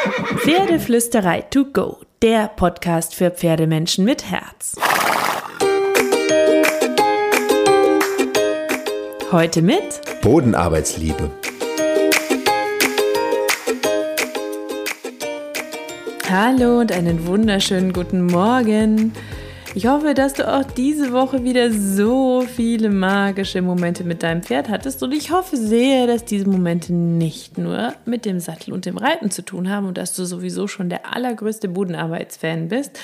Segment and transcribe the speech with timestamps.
[0.00, 4.76] Pferdeflüsterei to go, der Podcast für Pferdemenschen mit Herz.
[9.30, 11.30] Heute mit Bodenarbeitsliebe.
[16.30, 19.12] Hallo und einen wunderschönen guten Morgen.
[19.72, 24.68] Ich hoffe, dass du auch diese Woche wieder so viele magische Momente mit deinem Pferd
[24.68, 28.98] hattest und ich hoffe sehr, dass diese Momente nicht nur mit dem Sattel und dem
[28.98, 32.98] Reiten zu tun haben und dass du sowieso schon der allergrößte Bodenarbeitsfan bist.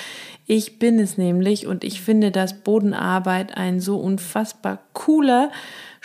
[0.45, 5.51] Ich bin es nämlich und ich finde, dass Bodenarbeit ein so unfassbar cooler,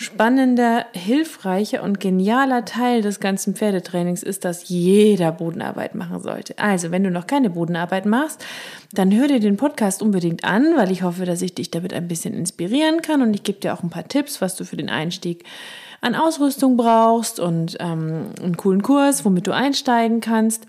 [0.03, 6.59] spannender, hilfreicher und genialer Teil des ganzen Pferdetrainings ist, dass jeder Bodenarbeit machen sollte.
[6.59, 8.45] Also, wenn du noch keine Bodenarbeit machst,
[8.93, 12.09] dann hör dir den Podcast unbedingt an, weil ich hoffe, dass ich dich damit ein
[12.09, 14.91] bisschen inspirieren kann und ich gebe dir auch ein paar Tipps, was du für den
[14.91, 15.45] Einstieg
[16.01, 20.67] an Ausrüstung brauchst und ähm, einen coolen Kurs, womit du einsteigen kannst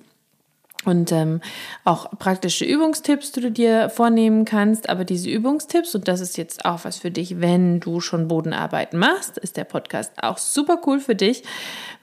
[0.85, 1.41] und ähm,
[1.83, 4.89] auch praktische Übungstipps, die du dir vornehmen kannst.
[4.89, 8.93] Aber diese Übungstipps, und das ist jetzt auch was für dich, wenn du schon Bodenarbeit
[8.93, 11.43] machst, ist der Podcast auch super cool für dich,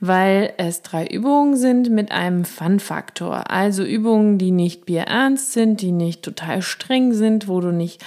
[0.00, 3.50] weil es drei Übungen sind mit einem Fun-Faktor.
[3.50, 8.03] Also Übungen, die nicht bierernst sind, die nicht total streng sind, wo du nicht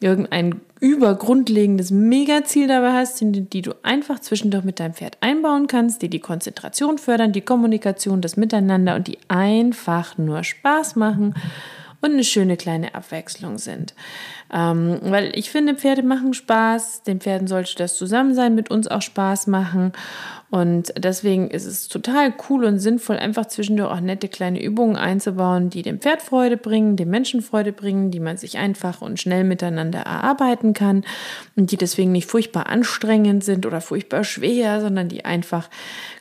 [0.00, 6.02] irgendein übergrundlegendes Megaziel dabei hast, die, die du einfach zwischendurch mit deinem Pferd einbauen kannst,
[6.02, 11.34] die die Konzentration fördern, die Kommunikation, das Miteinander und die einfach nur Spaß machen
[12.04, 13.94] und eine schöne kleine Abwechslung sind.
[14.52, 19.00] Ähm, weil ich finde, Pferde machen Spaß, den Pferden sollte das Zusammensein mit uns auch
[19.00, 19.92] Spaß machen.
[20.50, 25.70] Und deswegen ist es total cool und sinnvoll, einfach zwischendurch auch nette kleine Übungen einzubauen,
[25.70, 29.42] die dem Pferd Freude bringen, dem Menschen Freude bringen, die man sich einfach und schnell
[29.42, 31.04] miteinander erarbeiten kann
[31.56, 35.70] und die deswegen nicht furchtbar anstrengend sind oder furchtbar schwer, sondern die einfach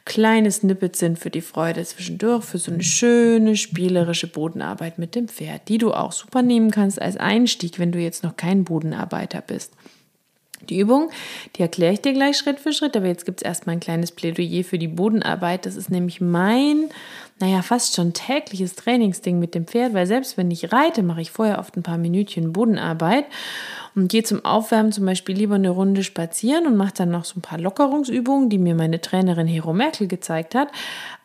[0.05, 5.27] kleine Snippets sind für die Freude zwischendurch, für so eine schöne, spielerische Bodenarbeit mit dem
[5.27, 9.41] Pferd, die du auch super nehmen kannst als Einstieg, wenn du jetzt noch kein Bodenarbeiter
[9.41, 9.73] bist.
[10.69, 11.09] Die Übung,
[11.55, 14.11] die erkläre ich dir gleich Schritt für Schritt, aber jetzt gibt es erstmal ein kleines
[14.11, 15.65] Plädoyer für die Bodenarbeit.
[15.65, 16.89] Das ist nämlich mein,
[17.39, 21.31] naja, fast schon tägliches Trainingsding mit dem Pferd, weil selbst wenn ich reite, mache ich
[21.31, 23.25] vorher oft ein paar Minütchen Bodenarbeit
[23.95, 27.37] und gehe zum Aufwärmen zum Beispiel lieber eine Runde spazieren und mache dann noch so
[27.37, 30.69] ein paar Lockerungsübungen, die mir meine Trainerin Hero Merkel gezeigt hat,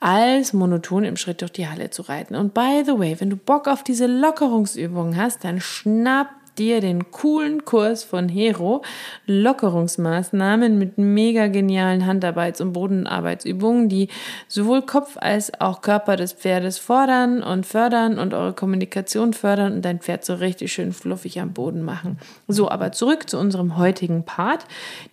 [0.01, 2.35] als monoton im Schritt durch die Halle zu reiten.
[2.35, 6.29] Und by the way, wenn du Bock auf diese Lockerungsübungen hast, dann schnapp
[6.59, 8.83] dir den coolen Kurs von Hero,
[9.27, 14.09] Lockerungsmaßnahmen mit mega genialen Handarbeits- und Bodenarbeitsübungen, die
[14.49, 19.85] sowohl Kopf als auch Körper des Pferdes fordern und fördern und eure Kommunikation fördern und
[19.85, 22.19] dein Pferd so richtig schön fluffig am Boden machen.
[22.49, 24.65] So, aber zurück zu unserem heutigen Part,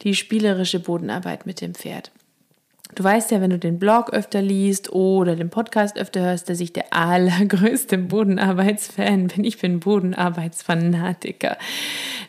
[0.02, 2.12] die spielerische Bodenarbeit mit dem Pferd.
[2.94, 6.60] Du weißt ja, wenn du den Blog öfter liest oder den Podcast öfter hörst, dass
[6.60, 9.44] ich der allergrößte Bodenarbeitsfan bin.
[9.44, 11.58] Ich bin Bodenarbeitsfanatiker.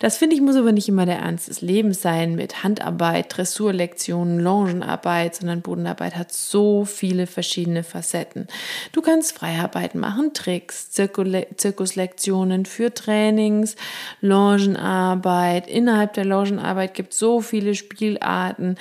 [0.00, 4.40] Das finde ich muss aber nicht immer der Ernst des Lebens sein mit Handarbeit, Dressurlektionen,
[4.40, 8.46] Longenarbeit, sondern Bodenarbeit hat so viele verschiedene Facetten.
[8.92, 13.76] Du kannst Freiarbeit machen, Tricks, Zirkuslektionen für Trainings,
[14.22, 15.68] Longenarbeit.
[15.68, 18.76] Innerhalb der Longenarbeit gibt es so viele Spielarten.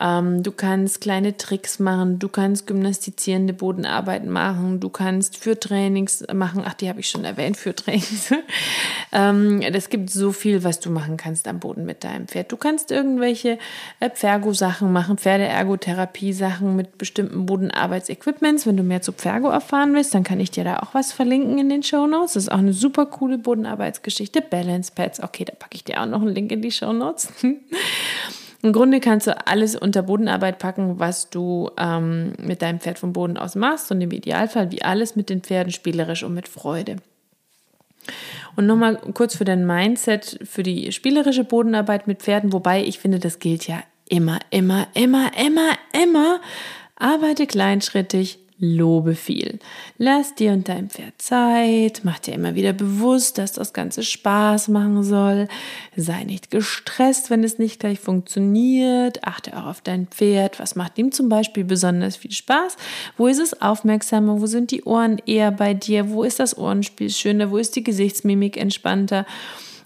[0.00, 6.24] Ähm, du kannst kleine Tricks machen, du kannst gymnastizierende Bodenarbeit machen, du kannst für Trainings
[6.32, 6.62] machen.
[6.64, 8.32] Ach, die habe ich schon erwähnt, für Trainings.
[9.12, 12.52] ähm, es gibt so viel viel, was du machen kannst am Boden mit deinem Pferd.
[12.52, 13.58] Du kannst irgendwelche
[14.00, 18.66] äh, Pfergo-Sachen machen, Pferdeergotherapie-Sachen mit bestimmten Bodenarbeitsequipments.
[18.66, 21.58] Wenn du mehr zu Pfergo erfahren willst, dann kann ich dir da auch was verlinken
[21.58, 22.34] in den Show Notes.
[22.34, 24.42] Das ist auch eine super coole Bodenarbeitsgeschichte.
[24.42, 25.22] Balance Pads.
[25.22, 27.28] Okay, da packe ich dir auch noch einen Link in die Show Notes.
[28.64, 33.12] Im Grunde kannst du alles unter Bodenarbeit packen, was du ähm, mit deinem Pferd vom
[33.12, 36.96] Boden aus machst und im Idealfall wie alles mit den Pferden spielerisch und mit Freude.
[38.56, 43.18] Und nochmal kurz für dein Mindset, für die spielerische Bodenarbeit mit Pferden, wobei ich finde,
[43.18, 46.40] das gilt ja immer, immer, immer, immer, immer
[46.96, 49.58] Arbeite kleinschrittig, lobe viel.
[49.98, 54.68] Lass dir und deinem Pferd Zeit, mach dir immer wieder bewusst, dass das Ganze Spaß
[54.68, 55.48] machen soll.
[55.96, 59.24] Sei nicht gestresst, wenn es nicht gleich funktioniert.
[59.24, 60.60] Achte auch auf dein Pferd.
[60.60, 62.76] Was macht ihm zum Beispiel besonders viel Spaß?
[63.16, 64.40] Wo ist es aufmerksamer?
[64.40, 66.10] Wo sind die Ohren eher bei dir?
[66.10, 67.50] Wo ist das Ohrenspiel schöner?
[67.50, 69.26] Wo ist die Gesichtsmimik entspannter?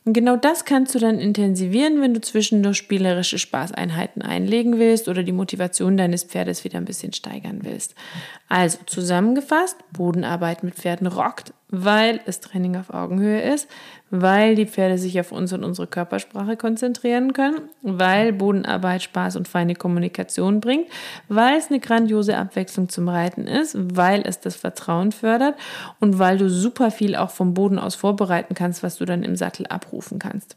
[0.09, 5.23] Und genau das kannst du dann intensivieren, wenn du zwischendurch spielerische Spaßeinheiten einlegen willst oder
[5.23, 7.95] die Motivation deines Pferdes wieder ein bisschen steigern willst.
[8.49, 13.69] Also zusammengefasst, Bodenarbeit mit Pferden rockt, weil es Training auf Augenhöhe ist,
[14.11, 19.49] weil die Pferde sich auf uns und unsere Körpersprache konzentrieren können, weil Bodenarbeit Spaß und
[19.49, 20.87] feine Kommunikation bringt,
[21.29, 25.57] weil es eine grandiose Abwechslung zum Reiten ist, weil es das Vertrauen fördert
[26.01, 29.37] und weil du super viel auch vom Boden aus vorbereiten kannst, was du dann im
[29.37, 30.57] Sattel abrufen kannst.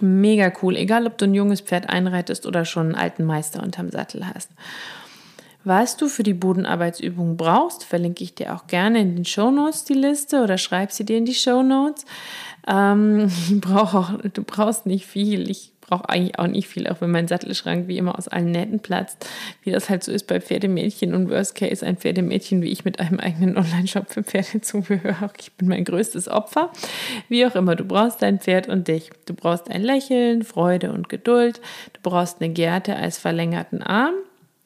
[0.00, 3.90] Mega cool, egal ob du ein junges Pferd einreitest oder schon einen alten Meister unterm
[3.90, 4.50] Sattel hast.
[5.64, 9.84] Was du für die Bodenarbeitsübung brauchst, verlinke ich dir auch gerne in den Show Notes
[9.84, 12.04] die Liste oder schreib sie dir in die Show Notes.
[12.66, 13.30] Ähm,
[13.60, 15.48] brauch auch, du brauchst nicht viel.
[15.48, 18.80] Ich brauche eigentlich auch nicht viel, auch wenn mein Sattelschrank wie immer aus allen Nähten
[18.80, 19.26] platzt,
[19.62, 22.98] wie das halt so ist bei Pferdemädchen und Worst Case ein Pferdemädchen wie ich mit
[22.98, 25.30] einem eigenen Online-Shop für Pferdezubehör.
[25.38, 26.70] Ich bin mein größtes Opfer.
[27.28, 29.10] Wie auch immer, du brauchst dein Pferd und dich.
[29.26, 31.60] Du brauchst ein Lächeln, Freude und Geduld.
[31.92, 34.14] Du brauchst eine Gerte als verlängerten Arm.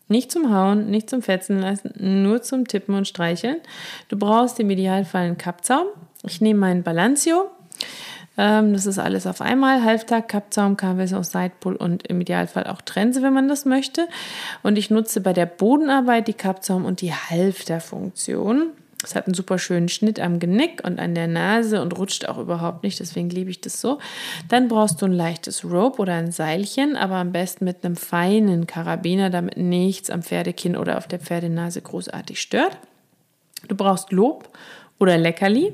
[0.08, 1.92] Nicht zum Hauen, nicht zum Fetzen lassen,
[2.22, 3.56] nur zum Tippen und Streicheln.
[4.08, 5.86] Du brauchst im Idealfall einen Kappzaum.
[6.22, 7.50] Ich nehme meinen Balanceo.
[8.38, 9.82] Ähm, das ist alles auf einmal.
[9.82, 14.06] Halftag, Kappzaum, KWS aus Sidepull und im Idealfall auch Trense, wenn man das möchte.
[14.62, 18.72] Und ich nutze bei der Bodenarbeit die Kappzaum und die Halfter-Funktion.
[19.04, 22.38] Es hat einen super schönen Schnitt am Genick und an der Nase und rutscht auch
[22.38, 23.98] überhaupt nicht, deswegen liebe ich das so.
[24.48, 28.66] Dann brauchst du ein leichtes Rope oder ein Seilchen, aber am besten mit einem feinen
[28.66, 32.78] Karabiner, damit nichts am Pferdekinn oder auf der Pferdenase großartig stört.
[33.68, 34.48] Du brauchst Lob
[34.98, 35.72] oder Leckerli.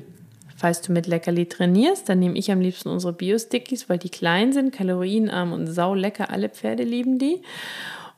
[0.56, 4.52] Falls du mit Leckerli trainierst, dann nehme ich am liebsten unsere Bio-Stickies, weil die klein
[4.52, 6.30] sind, kalorienarm und saulecker.
[6.30, 7.42] Alle Pferde lieben die.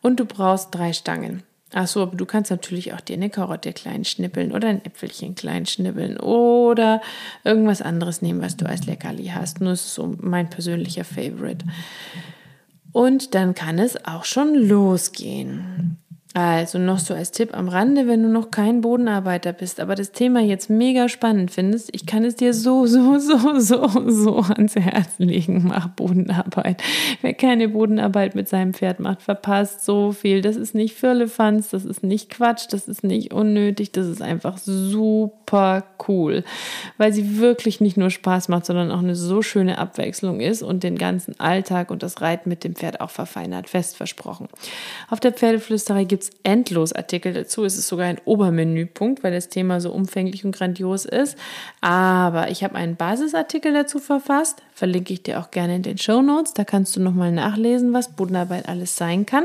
[0.03, 1.43] Und du brauchst drei Stangen.
[1.77, 5.35] Ach so, aber du kannst natürlich auch dir eine Karotte klein schnippeln oder ein Äpfelchen
[5.35, 7.03] klein schnippeln oder
[7.43, 9.61] irgendwas anderes nehmen, was du als Leckerli hast.
[9.61, 11.67] Nur ist so mein persönlicher Favorite.
[12.93, 15.99] Und dann kann es auch schon losgehen.
[16.37, 20.11] Also noch so als Tipp am Rande, wenn du noch kein Bodenarbeiter bist, aber das
[20.11, 24.75] Thema jetzt mega spannend findest, ich kann es dir so, so, so, so, so ans
[24.75, 25.67] Herz legen.
[25.69, 26.83] Mach Bodenarbeit.
[27.23, 30.41] Wer keine Bodenarbeit mit seinem Pferd macht, verpasst so viel.
[30.41, 34.59] Das ist nicht Firlefanz, das ist nicht Quatsch, das ist nicht unnötig, das ist einfach
[34.59, 36.43] super cool,
[36.99, 40.83] weil sie wirklich nicht nur Spaß macht, sondern auch eine so schöne Abwechslung ist und
[40.83, 44.49] den ganzen Alltag und das Reiten mit dem Pferd auch verfeinert, fest versprochen.
[45.09, 47.65] Auf der Pferdeflüsterei gibt es endlos Artikel dazu.
[47.65, 51.37] Es ist sogar ein Obermenüpunkt, weil das Thema so umfänglich und grandios ist.
[51.81, 56.23] Aber ich habe einen Basisartikel dazu verfasst, verlinke ich dir auch gerne in den Show
[56.23, 56.55] Notes.
[56.55, 59.45] Da kannst du nochmal nachlesen, was Bodenarbeit alles sein kann.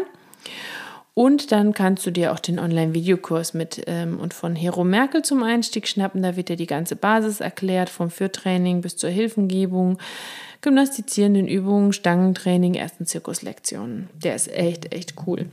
[1.19, 5.43] Und dann kannst du dir auch den Online-Videokurs mit ähm, und von Hero Merkel zum
[5.43, 6.21] Einstieg schnappen.
[6.21, 9.97] Da wird dir die ganze Basis erklärt, vom Führtraining bis zur Hilfengebung,
[10.61, 14.07] gymnastizierenden Übungen, Stangentraining, ersten Zirkuslektionen.
[14.23, 15.47] Der ist echt, echt cool.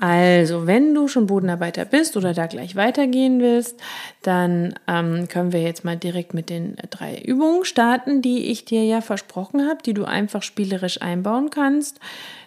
[0.00, 3.80] Also, wenn du schon Bodenarbeiter bist oder da gleich weitergehen willst,
[4.22, 8.84] dann ähm, können wir jetzt mal direkt mit den drei Übungen starten, die ich dir
[8.84, 11.98] ja versprochen habe, die du einfach spielerisch einbauen kannst.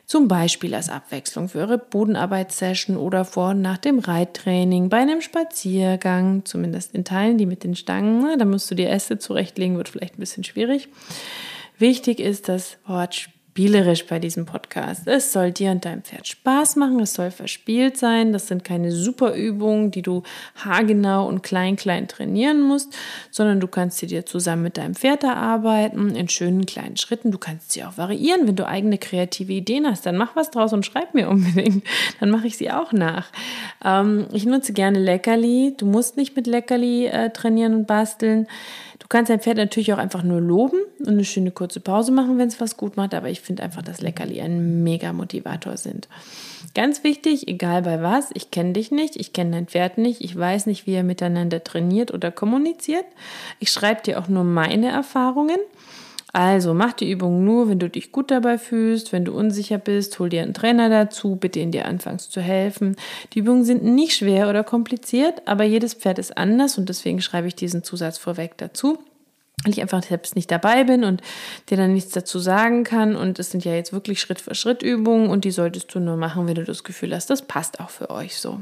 [0.06, 5.22] Zum Beispiel als Abwechslung für eure Bodenarbeitssession oder vor und nach dem Reittraining, bei einem
[5.22, 8.22] Spaziergang, zumindest in Teilen, die mit den Stangen.
[8.22, 10.90] Na, da musst du dir Äste zurechtlegen, wird vielleicht ein bisschen schwierig.
[11.78, 15.06] Wichtig ist das Wort Spiel spielerisch bei diesem Podcast.
[15.08, 18.32] Es soll dir und deinem Pferd Spaß machen, es soll verspielt sein.
[18.32, 20.24] Das sind keine super Übungen, die du
[20.56, 22.96] haargenau und klein, klein trainieren musst,
[23.30, 27.32] sondern du kannst sie dir zusammen mit deinem Pferd erarbeiten in schönen kleinen Schritten.
[27.32, 30.06] Du kannst sie auch variieren, wenn du eigene kreative Ideen hast.
[30.06, 31.84] Dann mach was draus und schreib mir unbedingt.
[32.22, 33.32] Dann mache ich sie auch nach.
[33.84, 35.74] Ähm, ich nutze gerne Leckerli.
[35.76, 38.48] Du musst nicht mit Leckerli äh, trainieren und basteln
[39.12, 42.48] kannst dein Pferd natürlich auch einfach nur loben und eine schöne kurze Pause machen, wenn
[42.48, 46.08] es was gut macht, aber ich finde einfach, dass Leckerli ein mega Motivator sind.
[46.74, 50.34] Ganz wichtig, egal bei was, ich kenne dich nicht, ich kenne dein Pferd nicht, ich
[50.36, 53.04] weiß nicht, wie ihr miteinander trainiert oder kommuniziert.
[53.60, 55.60] Ich schreibe dir auch nur meine Erfahrungen.
[56.34, 60.18] Also mach die Übung nur, wenn du dich gut dabei fühlst, wenn du unsicher bist,
[60.18, 62.96] hol dir einen Trainer dazu, bitte ihn dir anfangs zu helfen.
[63.34, 67.48] Die Übungen sind nicht schwer oder kompliziert, aber jedes Pferd ist anders und deswegen schreibe
[67.48, 69.00] ich diesen Zusatz vorweg dazu.
[69.64, 71.22] weil ich einfach selbst nicht dabei bin und
[71.70, 73.16] dir dann nichts dazu sagen kann.
[73.16, 76.18] Und es sind ja jetzt wirklich Schritt für Schritt Übungen und die solltest du nur
[76.18, 78.62] machen, wenn du das Gefühl hast, das passt auch für euch so.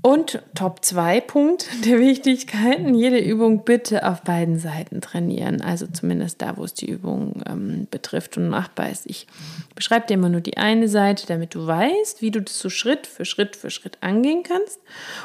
[0.00, 5.60] Und Top 2 Punkt der Wichtigkeiten, jede Übung bitte auf beiden Seiten trainieren.
[5.60, 9.06] Also zumindest da, wo es die Übung ähm, betrifft und machbar ist.
[9.06, 9.26] Ich
[9.74, 13.06] beschreibe dir immer nur die eine Seite, damit du weißt, wie du das so Schritt
[13.06, 14.80] für Schritt für Schritt angehen kannst.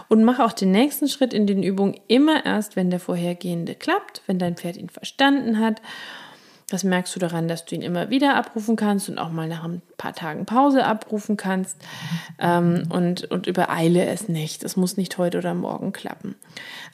[0.10, 4.24] Und mach auch den nächsten Schritt in den Übungen immer erst, wenn der vorhergehende klappt,
[4.26, 5.82] wenn dein Pferd ihn verstanden hat
[6.74, 9.64] das merkst du daran, dass du ihn immer wieder abrufen kannst und auch mal nach
[9.64, 11.78] ein paar Tagen Pause abrufen kannst.
[12.40, 14.64] Ähm, und, und übereile es nicht.
[14.64, 16.34] Es muss nicht heute oder morgen klappen.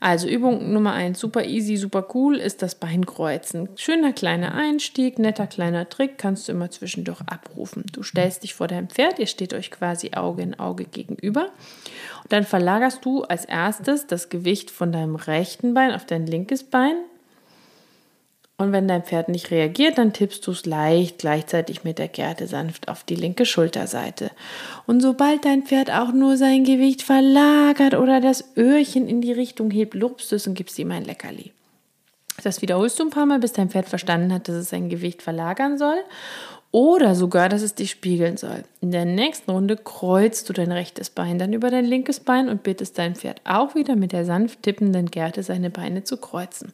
[0.02, 3.70] Also Übung Nummer eins, super easy, super cool, ist das Beinkreuzen.
[3.78, 7.86] Schöner kleiner Einstieg, netter kleiner Trick, kannst du immer zwischendurch abrufen.
[7.94, 11.44] Du stellst dich vor deinem Pferd, ihr steht euch quasi Auge in Auge gegenüber.
[12.24, 16.66] Und dann verlagerst du als erstes das Gewicht von deinem rechten Bein auf dein linkes
[16.66, 16.98] Bein
[18.60, 22.46] und wenn dein Pferd nicht reagiert, dann tippst du es leicht gleichzeitig mit der Gerte
[22.46, 24.32] sanft auf die linke Schulterseite.
[24.86, 29.72] Und sobald dein Pferd auch nur sein Gewicht verlagert oder das Öhrchen in die Richtung
[29.72, 31.54] hebt, lobst du es und gibst ihm ein Leckerli.
[32.44, 35.22] Das wiederholst du ein paar Mal, bis dein Pferd verstanden hat, dass es sein Gewicht
[35.22, 35.98] verlagern soll
[36.72, 38.64] oder sogar, dass es dich spiegeln soll.
[38.80, 42.62] In der nächsten Runde kreuzt du dein rechtes Bein dann über dein linkes Bein und
[42.62, 46.72] bittest dein Pferd auch wieder mit der sanft tippenden Gerte seine Beine zu kreuzen.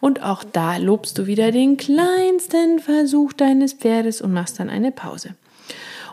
[0.00, 4.92] Und auch da lobst du wieder den kleinsten Versuch deines Pferdes und machst dann eine
[4.92, 5.34] Pause.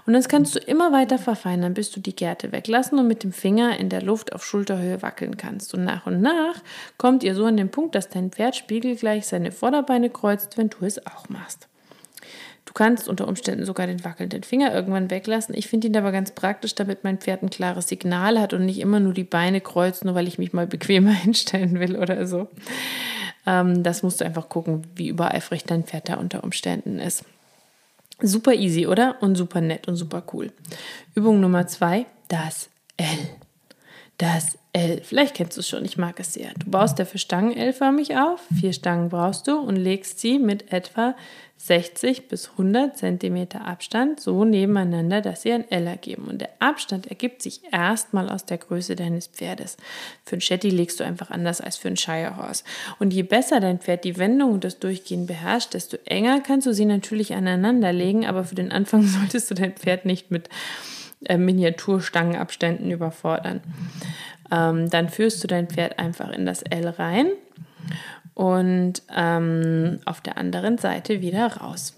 [0.05, 3.33] Und das kannst du immer weiter verfeinern, bis du die Gerte weglassen und mit dem
[3.33, 5.73] Finger in der Luft auf Schulterhöhe wackeln kannst.
[5.73, 6.55] Und nach und nach
[6.97, 10.85] kommt ihr so an den Punkt, dass dein Pferd spiegelgleich seine Vorderbeine kreuzt, wenn du
[10.85, 11.67] es auch machst.
[12.67, 15.55] Du kannst unter Umständen sogar den wackelnden Finger irgendwann weglassen.
[15.55, 18.79] Ich finde ihn aber ganz praktisch, damit mein Pferd ein klares Signal hat und nicht
[18.79, 22.49] immer nur die Beine kreuzt, nur weil ich mich mal bequemer hinstellen will oder so.
[23.45, 27.23] Ähm, das musst du einfach gucken, wie übereifrig dein Pferd da unter Umständen ist.
[28.21, 29.15] Super easy, oder?
[29.21, 30.51] Und super nett und super cool.
[31.15, 33.07] Übung Nummer zwei, das L.
[34.17, 35.01] Das L.
[35.03, 36.51] Vielleicht kennst du es schon, ich mag es sehr.
[36.57, 38.41] Du baust dafür Stangen L-förmig auf.
[38.59, 41.15] Vier Stangen brauchst du und legst sie mit etwa
[41.57, 46.25] 60 bis 100 cm Abstand so nebeneinander, dass sie ein L ergeben.
[46.25, 49.77] Und der Abstand ergibt sich erstmal aus der Größe deines Pferdes.
[50.23, 52.63] Für ein Shetty legst du einfach anders als für ein Shire Horse.
[52.99, 56.73] Und je besser dein Pferd die Wendung und das Durchgehen beherrscht, desto enger kannst du
[56.73, 58.25] sie natürlich aneinander legen.
[58.25, 60.49] Aber für den Anfang solltest du dein Pferd nicht mit
[61.25, 63.61] äh, Miniaturstangenabständen überfordern.
[64.51, 67.27] Ähm, dann führst du dein Pferd einfach in das L rein
[68.33, 71.95] und ähm, auf der anderen Seite wieder raus.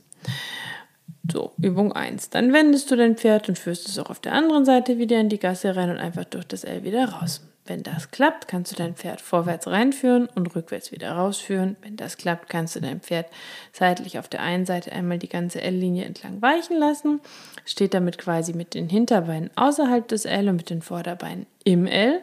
[1.32, 2.30] So, Übung 1.
[2.32, 5.30] Dann wendest du dein Pferd und führst es auch auf der anderen Seite wieder in
[5.30, 7.42] die Gasse rein und einfach durch das L wieder raus.
[7.70, 11.78] Wenn das klappt, kannst du dein Pferd vorwärts reinführen und rückwärts wieder rausführen.
[11.84, 13.28] Wenn das klappt, kannst du dein Pferd
[13.74, 17.22] seitlich auf der einen Seite einmal die ganze L-Linie entlang weichen lassen,
[17.66, 22.20] steht damit quasi mit den Hinterbeinen außerhalb des L und mit den Vorderbeinen im L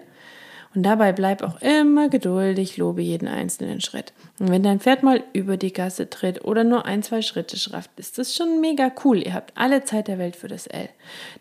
[0.77, 4.13] und dabei bleib auch immer geduldig, lobe jeden einzelnen Schritt.
[4.39, 7.91] Und wenn dein Pferd mal über die Gasse tritt oder nur ein, zwei Schritte schrafft,
[7.97, 9.23] ist das schon mega cool.
[9.23, 10.91] Ihr habt alle Zeit der Welt für das L.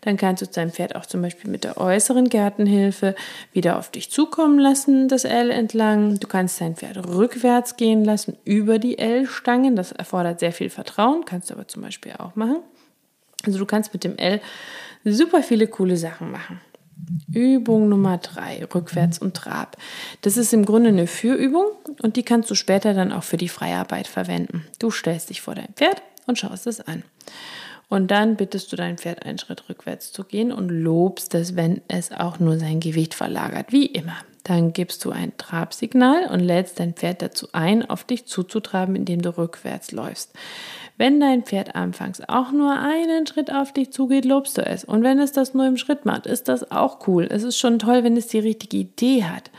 [0.00, 3.14] Dann kannst du dein Pferd auch zum Beispiel mit der äußeren Gärtenhilfe
[3.52, 6.18] wieder auf dich zukommen lassen, das L entlang.
[6.18, 9.76] Du kannst dein Pferd rückwärts gehen lassen über die L-Stangen.
[9.76, 12.60] Das erfordert sehr viel Vertrauen, kannst du aber zum Beispiel auch machen.
[13.44, 14.40] Also du kannst mit dem L
[15.04, 16.58] super viele coole Sachen machen.
[17.32, 19.76] Übung Nummer drei, Rückwärts und Trab.
[20.22, 21.66] Das ist im Grunde eine Führübung
[22.02, 24.64] und die kannst du später dann auch für die Freiarbeit verwenden.
[24.78, 27.02] Du stellst dich vor dein Pferd und schaust es an.
[27.88, 31.82] Und dann bittest du dein Pferd einen Schritt rückwärts zu gehen und lobst es, wenn
[31.86, 34.16] es auch nur sein Gewicht verlagert, wie immer.
[34.46, 39.20] Dann gibst du ein Trabsignal und lädst dein Pferd dazu ein, auf dich zuzutraben, indem
[39.20, 40.34] du rückwärts läufst.
[40.96, 44.84] Wenn dein Pferd anfangs auch nur einen Schritt auf dich zugeht, lobst du es.
[44.84, 47.26] Und wenn es das nur im Schritt macht, ist das auch cool.
[47.28, 49.50] Es ist schon toll, wenn es die richtige Idee hat.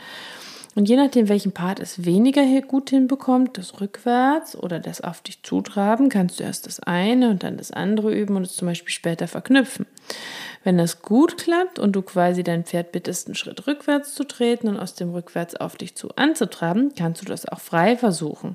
[0.78, 5.42] Und je nachdem, welchen Part es weniger gut hinbekommt, das rückwärts oder das auf dich
[5.42, 8.92] zutraben, kannst du erst das eine und dann das andere üben und es zum Beispiel
[8.92, 9.86] später verknüpfen.
[10.62, 14.68] Wenn das gut klappt und du quasi dein Pferd bittest, einen Schritt rückwärts zu treten
[14.68, 18.54] und aus dem rückwärts auf dich zu anzutraben, kannst du das auch frei versuchen.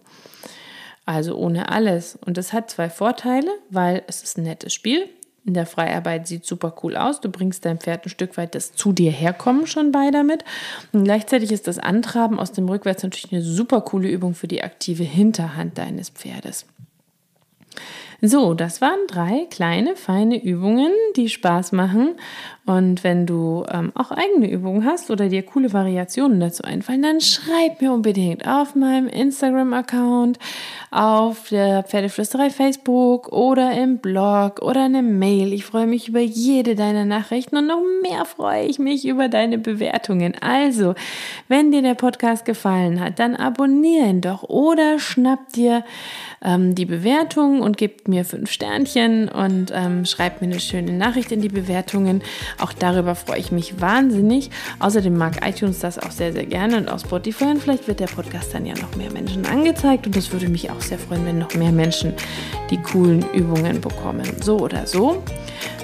[1.05, 2.17] Also ohne alles.
[2.25, 5.09] Und das hat zwei Vorteile, weil es ist ein nettes Spiel.
[5.45, 7.19] In der Freiarbeit sieht super cool aus.
[7.19, 10.45] Du bringst dein Pferd ein Stück weit das zu dir herkommen schon bei damit.
[10.93, 14.63] Und gleichzeitig ist das Antraben aus dem Rückwärts natürlich eine super coole Übung für die
[14.63, 16.65] aktive Hinterhand deines Pferdes.
[18.25, 22.15] So, das waren drei kleine, feine Übungen, die Spaß machen.
[22.65, 27.19] Und wenn du ähm, auch eigene Übungen hast oder dir coole Variationen dazu einfallen, dann
[27.19, 30.39] schreib mir unbedingt auf meinem Instagram-Account,
[30.89, 35.51] auf der Pferdeflüsterei Facebook oder im Blog oder eine Mail.
[35.51, 39.57] Ich freue mich über jede deiner Nachrichten und noch mehr freue ich mich über deine
[39.57, 40.33] Bewertungen.
[40.39, 40.95] Also,
[41.49, 45.83] wenn dir der Podcast gefallen hat, dann abonniere ihn doch oder schnapp dir
[46.43, 51.31] ähm, die Bewertung und gib mir fünf Sternchen und ähm, schreib mir eine schöne Nachricht
[51.31, 52.21] in die Bewertungen.
[52.59, 54.49] Auch darüber freue ich mich wahnsinnig.
[54.79, 57.45] Außerdem mag iTunes das auch sehr, sehr gerne und auch Spotify.
[57.45, 60.69] Und vielleicht wird der Podcast dann ja noch mehr Menschen angezeigt und das würde mich
[60.69, 62.13] auch sehr freuen, wenn noch mehr Menschen
[62.69, 64.27] die coolen Übungen bekommen.
[64.41, 65.23] So oder so.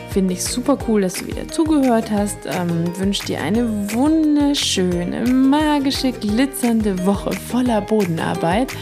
[0.10, 2.40] Finde ich super cool, dass du wieder zugehört hast.
[2.46, 8.76] Ähm, Wünsche dir eine wunderschöne, magische, glitzernde Woche voller Bodenarbeit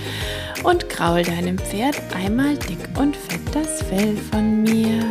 [0.67, 5.01] und kraul deinem Pferd einmal dick und fett das Fell von mir.